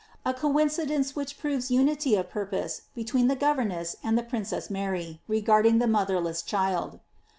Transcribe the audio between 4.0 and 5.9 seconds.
and the princess Mary, regard ing the